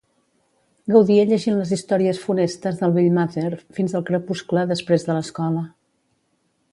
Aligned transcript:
Gaudia 0.93 1.25
llegint 1.31 1.57
les 1.59 1.73
històries 1.77 2.21
funestes 2.23 2.79
del 2.81 2.95
vell 2.97 3.11
Mather 3.19 3.51
fins 3.81 3.95
al 3.99 4.07
crepuscle 4.09 4.67
després 4.73 5.07
de 5.09 5.19
l'escola. 5.19 5.63